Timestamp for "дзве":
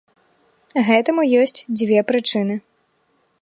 1.83-1.99